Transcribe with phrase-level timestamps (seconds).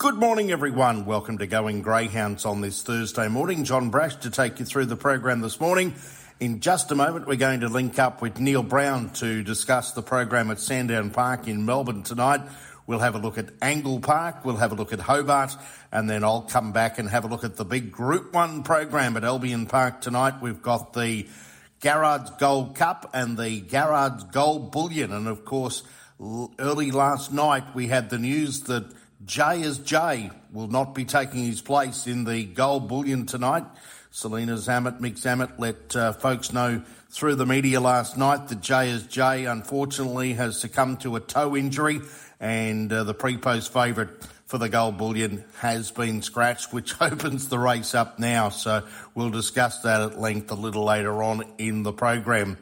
[0.00, 1.04] Good morning, everyone.
[1.04, 3.64] Welcome to Going Greyhounds on this Thursday morning.
[3.64, 5.94] John Brasch to take you through the program this morning.
[6.40, 10.00] In just a moment, we're going to link up with Neil Brown to discuss the
[10.00, 12.40] program at Sandown Park in Melbourne tonight.
[12.86, 15.54] We'll have a look at Angle Park, we'll have a look at Hobart,
[15.92, 19.18] and then I'll come back and have a look at the big Group 1 program
[19.18, 20.40] at Albion Park tonight.
[20.40, 21.28] We've got the
[21.80, 25.12] Garrard's Gold Cup and the Garrard's Gold Bullion.
[25.12, 25.82] And of course,
[26.58, 28.94] early last night we had the news that
[29.24, 33.64] Jay as Jay will not be taking his place in the gold bullion tonight.
[34.10, 38.90] Selena Zammit, Mick Zammit let uh, folks know through the media last night that Jay
[38.90, 42.00] as Jay unfortunately has succumbed to a toe injury
[42.40, 44.08] and uh, the pre-post favourite
[44.46, 48.48] for the gold bullion has been scratched, which opens the race up now.
[48.48, 52.56] So we'll discuss that at length a little later on in the program.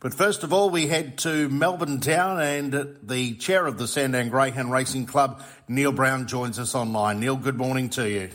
[0.00, 4.28] But first of all, we head to Melbourne Town and the chair of the Sandown
[4.28, 7.18] Greyhound Racing Club, Neil Brown, joins us online.
[7.20, 8.28] Neil, good morning to you.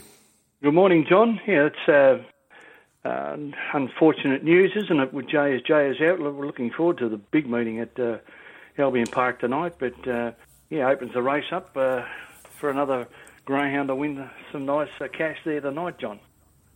[0.62, 1.40] Good morning, John.
[1.46, 3.36] Yeah, it's uh, uh,
[3.74, 6.18] unfortunate news, isn't it, with Jay as Jay is out.
[6.18, 8.18] We're looking forward to the big meeting at uh,
[8.76, 10.32] Albion Park tonight, but uh,
[10.68, 12.02] yeah, opens the race up uh,
[12.58, 13.06] for another
[13.44, 16.18] greyhound to win some nice uh, cash there tonight, John.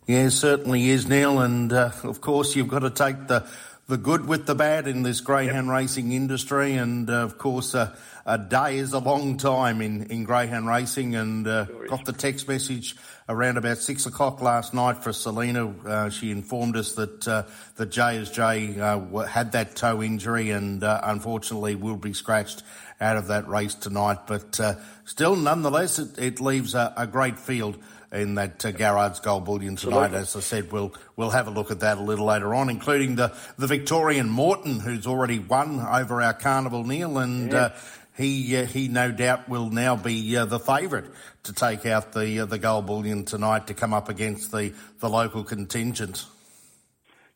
[0.07, 3.49] Yeah, certainly is, Neil, and of course you've got to take the
[3.89, 5.77] the good with the bad in this greyhound yep.
[5.77, 10.25] racing industry, and uh, of course, uh, a day is a long time in, in
[10.25, 11.15] greyhound racing.
[11.15, 12.97] And uh, got the text message
[13.29, 15.69] around about six o'clock last night for Selena.
[15.69, 21.77] Uh, she informed us that uh, Jay as uh, had that toe injury, and unfortunately
[21.77, 22.65] will be scratched
[23.01, 24.27] out of that race tonight.
[24.27, 24.59] But
[25.05, 27.79] still, nonetheless, it, it leaves a, a great field
[28.13, 30.13] in that uh, Garrard's Gold Bullion tonight.
[30.15, 30.19] Absolutely.
[30.21, 33.17] As I said, we'll we'll have a look at that a little later on, including
[33.17, 37.59] the, the Victorian Morton, who's already won over our Carnival Neil, and yeah.
[37.59, 37.77] uh,
[38.17, 41.07] he uh, he no doubt will now be uh, the favourite
[41.45, 45.09] to take out the uh, the Gold Bullion tonight to come up against the, the
[45.09, 46.25] local contingent.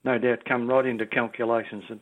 [0.02, 2.00] No doubt, come right into calculations and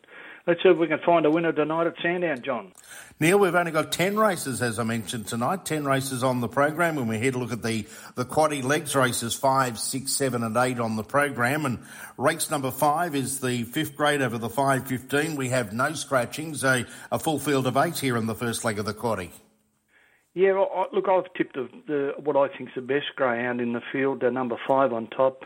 [0.48, 2.72] Let's see if we can find a winner tonight at Sandown, John.
[3.20, 6.96] Neil, we've only got 10 races, as I mentioned tonight, 10 races on the program.
[6.96, 10.56] When we're here to look at the, the quaddy legs races, five, six, seven, and
[10.56, 11.66] 8 on the program.
[11.66, 11.80] And
[12.16, 15.36] race number 5 is the fifth grade over the 5.15.
[15.36, 18.78] We have no scratchings, a, a full field of 8 here in the first leg
[18.78, 19.28] of the quaddy.
[20.32, 23.74] Yeah, I, look, I've tipped the, the, what I think is the best greyhound in
[23.74, 25.44] the field, uh, number 5 on top,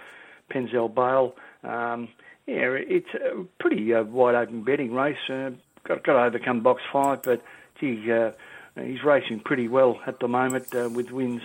[0.49, 1.35] Penzel Bale.
[1.69, 2.09] Um,
[2.47, 5.17] yeah, it's a pretty uh, wide open betting race.
[5.29, 5.51] Uh,
[5.85, 7.43] got, got to overcome box five, but
[7.81, 8.33] gee, uh,
[8.81, 11.43] he's racing pretty well at the moment uh, with wins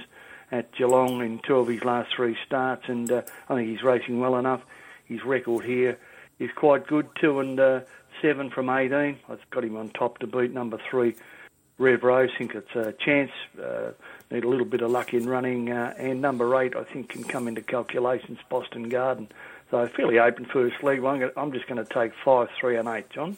[0.51, 4.19] at Geelong in two of his last three starts, and uh, I think he's racing
[4.19, 4.61] well enough.
[5.05, 5.97] His record here
[6.39, 7.81] is quite good, two and uh,
[8.21, 9.19] seven from 18.
[9.29, 11.15] I've got him on top to beat number three,
[11.77, 12.29] Rev Rose.
[12.33, 13.31] I think it's a chance.
[13.61, 13.91] Uh,
[14.31, 17.23] need a little bit of luck in running, uh, and number eight I think can
[17.23, 18.39] come into calculations.
[18.49, 19.29] Boston Garden.
[19.69, 21.03] So fairly open first league.
[21.03, 23.37] I'm just going to take five, three, and eight, John.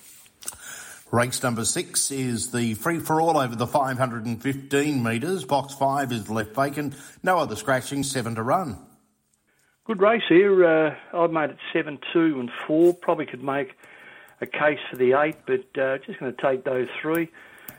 [1.11, 5.43] Race number six is the free for all over the 515 metres.
[5.43, 6.93] Box five is left vacant.
[7.23, 8.77] No other scratching, seven to run.
[9.85, 10.63] Good race here.
[10.63, 12.93] Uh, I've made it seven, two, and four.
[12.93, 13.75] Probably could make
[14.39, 17.29] a case for the eight, but uh, just going to take those three.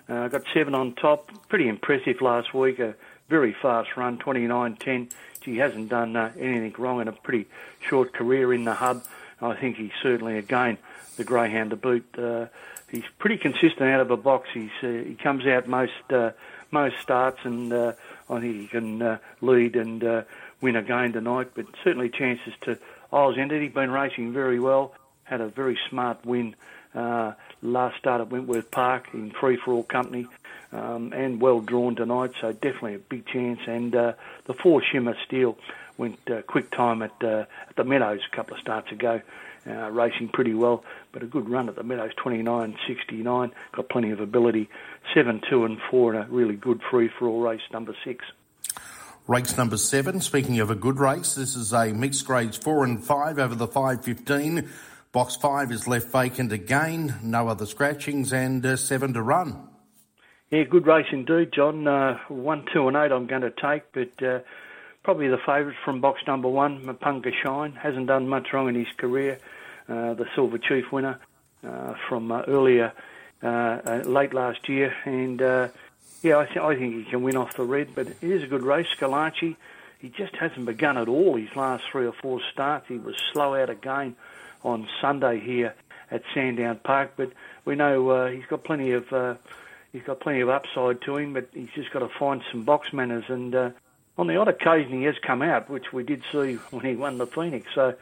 [0.09, 1.31] I uh, got seven on top.
[1.49, 2.81] Pretty impressive last week.
[2.81, 2.97] A
[3.29, 5.09] very fast run, 29 10
[5.45, 7.49] he hasn't done uh, anything wrong in a pretty
[7.81, 9.05] short career in the hub.
[9.41, 10.79] I think he's certainly again
[11.17, 12.07] the greyhound to boot.
[12.19, 12.47] Uh,
[12.91, 14.49] he's pretty consistent out of a box.
[14.53, 16.33] He's uh, he comes out most uh,
[16.71, 17.93] most starts, and uh,
[18.29, 20.23] I think he can uh, lead and uh,
[20.61, 21.51] win again tonight.
[21.55, 22.79] But certainly chances to
[23.13, 23.63] Isles Ended.
[23.63, 24.95] He's been racing very well.
[25.31, 26.57] Had a very smart win
[26.93, 30.27] uh, last start at Wentworth Park in free for all company
[30.73, 33.61] um, and well drawn tonight, so definitely a big chance.
[33.65, 34.15] And uh,
[34.47, 35.57] the four Shimmer Steel
[35.97, 39.21] went uh, quick time at, uh, at the Meadows a couple of starts ago,
[39.69, 44.19] uh, racing pretty well, but a good run at the Meadows, 29.69, got plenty of
[44.19, 44.69] ability.
[45.15, 48.25] 7, 2 and 4 in a really good free-for-all race, number 6.
[49.27, 50.21] Race number seven.
[50.21, 53.69] Speaking of a good race, this is a mixed grades four and five over the
[53.69, 54.69] five fifteen.
[55.13, 57.17] Box five is left vacant again.
[57.23, 59.69] No other scratchings and uh, seven to run.
[60.51, 61.89] Yeah, good race indeed, John.
[61.89, 64.39] Uh, one, two, and eight I'm going to take, but uh,
[65.03, 67.73] probably the favourite from box number one, Mapunga Shine.
[67.73, 69.41] Hasn't done much wrong in his career.
[69.89, 71.19] Uh, the Silver Chief winner
[71.67, 72.93] uh, from uh, earlier,
[73.43, 74.95] late last year.
[75.05, 78.45] And yeah, I, th- I think he can win off the red, but it is
[78.45, 78.87] a good race.
[78.97, 79.57] Scalacci,
[80.01, 82.87] he just hasn't begun at all his last three or four starts.
[82.89, 84.17] He was slow out again
[84.65, 85.75] on Sunday here
[86.11, 87.33] at Sandown Park, but
[87.65, 89.05] we know he's got plenty of
[89.93, 92.93] he's got plenty of upside to him, but he's just got to find some box
[92.93, 93.25] manners.
[93.29, 93.71] And uh,
[94.17, 97.19] on the odd occasion he has come out, which we did see when he won
[97.19, 97.67] the Phoenix.
[97.75, 97.95] So,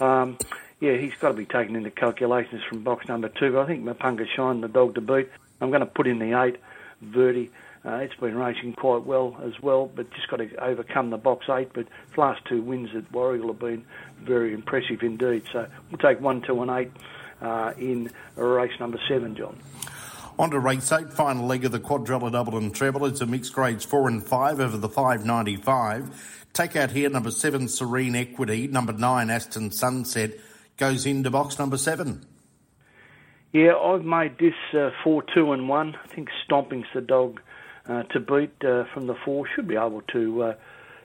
[0.00, 0.38] um,
[0.80, 3.52] yeah, he's got to be taken into calculations from box number two.
[3.52, 5.28] But I think Mapunga Shine, the dog to beat.
[5.60, 6.56] I'm going to put in the eight,
[7.00, 7.50] Verdi.
[7.86, 11.46] Uh, it's been racing quite well as well, but just got to overcome the box
[11.48, 11.70] eight.
[11.72, 13.84] But the last two wins at Warragul have been
[14.20, 15.44] very impressive indeed.
[15.52, 16.90] So we'll take one, two, and eight
[17.40, 19.58] uh, in race number seven, John.
[20.36, 23.06] On to race eight, final leg of the quadrella double and treble.
[23.06, 26.48] It's a mixed grades four and five over the 595.
[26.52, 28.66] Take out here number seven, Serene Equity.
[28.66, 30.32] Number nine, Aston Sunset,
[30.76, 32.26] goes into box number seven.
[33.52, 35.96] Yeah, I've made this uh, four, two, and one.
[36.02, 37.40] I think Stomping's the dog
[37.88, 39.46] uh, to beat uh, from the four.
[39.54, 40.54] Should be able to uh,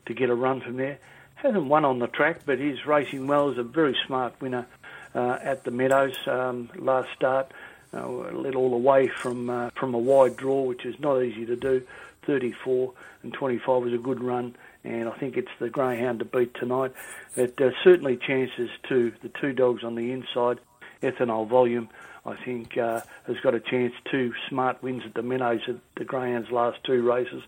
[0.05, 0.99] to get a run from there.
[1.35, 3.49] Hasn't won on the track, but he's racing well.
[3.49, 4.67] He's a very smart winner
[5.15, 7.51] uh, at the Meadows um, last start.
[7.93, 11.45] Uh, led all the way from uh, from a wide draw, which is not easy
[11.45, 11.81] to do.
[12.25, 12.93] 34
[13.23, 16.93] and 25 was a good run, and I think it's the greyhound to beat tonight.
[17.35, 20.59] It certainly chances to the two dogs on the inside.
[21.01, 21.89] Ethanol volume
[22.25, 23.93] I think uh, has got a chance.
[24.09, 27.43] Two smart wins at the Minnows at the Greyhounds' last two races.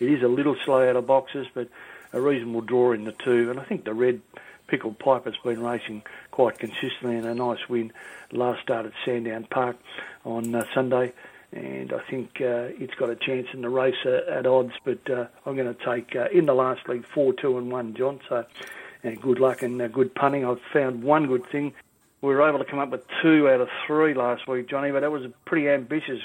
[0.00, 1.68] It is a little slow out of boxes, but
[2.12, 3.50] a reasonable draw in the two.
[3.50, 4.22] And I think the red
[4.66, 7.92] pickled pipe has been racing quite consistently and a nice win
[8.32, 9.76] last start at Sandown Park
[10.24, 11.12] on uh, Sunday.
[11.52, 15.08] And I think uh, it's got a chance in the race uh, at odds, but
[15.08, 18.20] uh, I'm going to take uh, in the last league four, two, and one, John.
[18.28, 18.44] So,
[19.04, 20.46] and good luck and uh, good punting.
[20.46, 21.74] I've found one good thing
[22.24, 25.00] we were able to come up with two out of three last week, Johnny, but
[25.00, 26.20] that was a pretty ambitious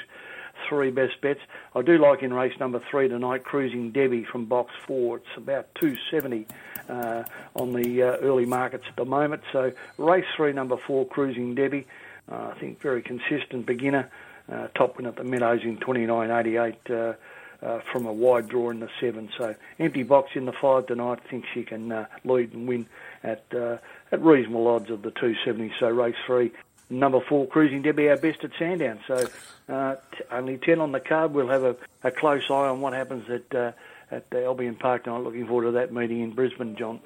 [0.68, 1.42] three best bets.
[1.75, 5.18] I do like in race number three tonight, Cruising Debbie from box four.
[5.18, 6.48] It's about 270
[6.88, 7.24] uh,
[7.54, 9.44] on the uh, early markets at the moment.
[9.51, 11.86] So race three, number four, Cruising Debbie.
[12.31, 14.10] Uh, I think very consistent beginner.
[14.50, 17.18] Uh, top win at the Meadows in 29.88
[17.62, 19.30] uh, from a wide draw in the seven.
[19.38, 21.20] So empty box in the five tonight.
[21.30, 22.88] Think she can uh, lead and win
[23.24, 23.78] at uh,
[24.12, 25.74] at reasonable odds of the 270.
[25.80, 26.52] So race three,
[26.90, 29.00] number four, Cruising Debbie, our best at Sandown.
[29.08, 29.28] So
[29.68, 31.34] uh, t- only 10 on the card.
[31.34, 33.72] We'll have a, a close eye on what happens at uh,
[34.12, 35.20] at Albion Park tonight.
[35.20, 37.00] Looking forward to that meeting in Brisbane, John.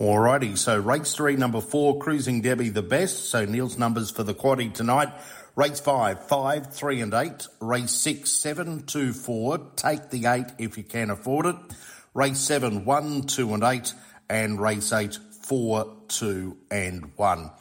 [0.00, 3.28] Alrighty, so race three, number four, Cruising Debbie, the best.
[3.28, 5.08] So Neil's numbers for the quaddy tonight.
[5.56, 7.46] Race five, five, three, and eight.
[7.60, 9.58] Race six, seven, two, four.
[9.76, 11.56] Take the eight if you can afford it.
[12.12, 13.94] Race seven, one, two, and eight.
[14.28, 17.52] And race eight, four, two, and one.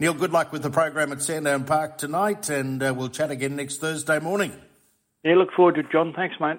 [0.00, 3.54] Neil, good luck with the program at Sandown Park tonight, and uh, we'll chat again
[3.54, 4.52] next Thursday morning.
[5.22, 6.12] Yeah, look forward to it, John.
[6.14, 6.58] Thanks, mate.